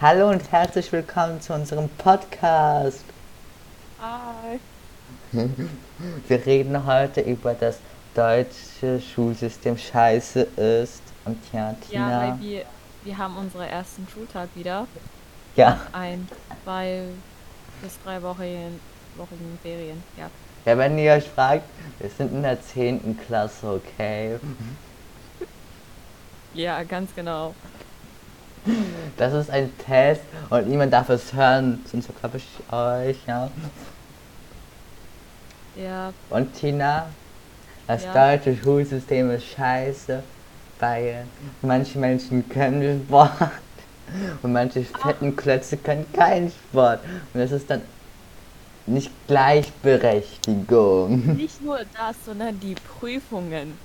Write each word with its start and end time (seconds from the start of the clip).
Hallo 0.00 0.28
und 0.30 0.50
herzlich 0.52 0.92
willkommen 0.92 1.40
zu 1.40 1.54
unserem 1.54 1.88
Podcast. 1.88 3.04
Hi. 4.00 4.58
Wir 6.28 6.46
reden 6.46 6.84
heute 6.86 7.22
über 7.22 7.54
das 7.54 7.78
deutsche 8.14 9.00
Schulsystem 9.00 9.76
scheiße 9.78 10.40
ist. 10.56 11.02
Und 11.24 11.38
ja, 11.52 11.70
Ja, 11.70 11.76
Tina. 11.88 12.20
weil 12.20 12.40
wir, 12.40 12.62
wir 13.04 13.18
haben 13.18 13.36
unseren 13.36 13.68
ersten 13.68 14.06
Schultag 14.12 14.48
wieder. 14.54 14.86
Ja, 15.56 15.80
Ein, 15.92 16.28
zwei 16.64 17.02
bis 17.82 17.98
drei 18.04 18.22
Wochen, 18.22 18.78
Wochen 19.16 19.58
Ferien. 19.62 20.02
Ja. 20.18 20.28
ja, 20.66 20.76
wenn 20.78 20.98
ihr 20.98 21.12
euch 21.14 21.28
fragt, 21.28 21.64
wir 21.98 22.10
sind 22.10 22.32
in 22.32 22.42
der 22.42 22.60
10. 22.60 23.18
Klasse, 23.26 23.80
okay? 23.80 24.38
Ja, 26.52 26.82
ganz 26.84 27.14
genau. 27.14 27.54
Das 29.16 29.32
ist 29.32 29.50
ein 29.50 29.70
Test 29.78 30.22
und 30.50 30.68
niemand 30.68 30.92
darf 30.92 31.08
es 31.08 31.32
hören, 31.32 31.84
sonst 31.90 32.06
verklappe 32.06 32.36
ich 32.38 32.72
euch, 32.72 33.16
ja. 33.26 33.50
Ja, 35.76 36.12
Und 36.30 36.54
Tina, 36.54 37.06
das 37.86 38.04
Ja. 38.04 38.12
deutsche 38.36 38.56
Schulsystem 38.56 39.30
ist 39.30 39.44
scheiße, 39.46 40.22
weil 40.80 41.26
manche 41.62 41.98
Menschen 41.98 42.48
können 42.48 43.04
Sport 43.06 43.30
und 44.42 44.52
manche 44.52 44.82
fetten 44.84 45.36
Klötze 45.36 45.76
können 45.76 46.06
keinen 46.12 46.50
Sport. 46.50 47.00
Und 47.34 47.40
das 47.40 47.52
ist 47.52 47.68
dann 47.70 47.82
nicht 48.86 49.10
Gleichberechtigung. 49.26 51.36
nicht 51.36 51.62
nur 51.62 51.78
das, 51.78 52.16
sondern 52.24 52.58
die 52.60 52.74
Prüfungen. 52.74 53.78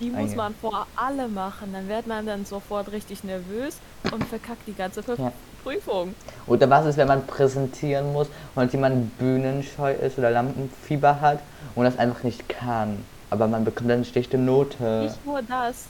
Die 0.00 0.10
muss 0.10 0.34
man 0.34 0.54
vor 0.54 0.86
alle 0.94 1.28
machen. 1.28 1.72
Dann 1.72 1.88
wird 1.88 2.06
man 2.06 2.26
dann 2.26 2.44
sofort 2.44 2.92
richtig 2.92 3.24
nervös 3.24 3.78
und 4.12 4.22
verkackt 4.24 4.66
die 4.66 4.74
ganze 4.74 5.02
Ja. 5.16 5.32
Prüfung. 5.62 6.14
Oder 6.46 6.68
was 6.70 6.86
ist, 6.86 6.96
wenn 6.96 7.08
man 7.08 7.26
präsentieren 7.26 8.12
muss 8.12 8.28
und 8.54 8.72
jemand 8.72 9.18
bühnenscheu 9.18 9.92
ist 9.92 10.18
oder 10.18 10.30
Lampenfieber 10.30 11.20
hat 11.20 11.40
und 11.74 11.84
das 11.84 11.98
einfach 11.98 12.22
nicht 12.22 12.48
kann. 12.48 13.04
Aber 13.30 13.48
man 13.48 13.64
bekommt 13.64 13.90
dann 13.90 13.96
eine 13.96 14.04
schlechte 14.04 14.38
Note. 14.38 15.02
Nicht 15.04 15.26
nur 15.26 15.42
das. 15.42 15.86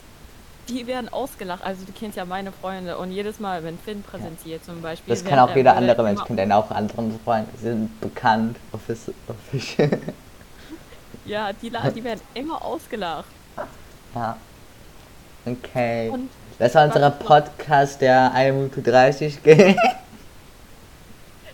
Die 0.69 0.85
werden 0.87 1.07
ausgelacht. 1.13 1.63
Also 1.63 1.85
du 1.85 1.91
kennst 1.93 2.17
ja 2.17 2.25
meine 2.25 2.51
Freunde 2.51 2.97
und 2.97 3.11
jedes 3.11 3.39
Mal, 3.39 3.63
wenn 3.63 3.77
Finn 3.77 4.01
präsentiert 4.03 4.65
zum 4.65 4.81
Beispiel. 4.81 5.13
Das 5.13 5.23
kann 5.23 5.39
auch 5.39 5.49
er- 5.51 5.55
jeder 5.57 5.71
er 5.71 5.77
andere 5.77 6.03
Mensch, 6.03 6.19
ich 6.27 6.35
kenne 6.35 6.55
auch 6.57 6.71
anderen 6.71 7.17
Freunde, 7.23 7.49
sind 7.61 8.01
bekannt. 8.01 8.57
Official. 8.73 9.99
Ja, 11.25 11.51
die, 11.53 11.69
la- 11.69 11.89
die 11.89 12.03
werden 12.03 12.21
immer 12.33 12.63
ausgelacht. 12.63 13.25
Ja. 14.15 14.37
Okay. 15.45 16.09
Und 16.09 16.29
Das 16.59 16.75
war 16.75 16.85
unser 16.85 17.11
Podcast, 17.11 18.01
der 18.01 18.31
1 18.33 18.53
Minute 18.55 18.81
30 18.81 19.43
geht. 19.43 19.77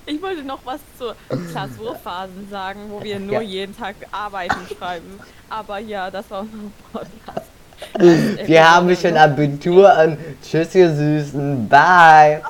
ich 0.05 0.21
wollte 0.21 0.43
noch 0.43 0.59
was 0.65 0.79
zur 0.97 1.15
Klausurphasen 1.51 2.49
sagen, 2.49 2.79
wo 2.89 3.03
wir 3.03 3.19
nur 3.19 3.35
Ja. 3.35 3.41
jeden 3.41 3.77
Tag 3.77 3.95
Arbeiten 4.11 4.55
schreiben. 4.77 5.19
Aber 5.49 5.79
ja, 5.79 6.09
das 6.09 6.29
war 6.31 6.41
unser 6.41 6.71
Podcast. 6.91 8.47
Wir 8.47 8.69
haben 8.73 8.95
schon 8.95 9.17
Abitur 9.17 9.93
und 10.03 10.17
tschüss, 10.41 10.73
ihr 10.73 10.93
Süßen. 10.93 11.67
Bye. 11.67 12.41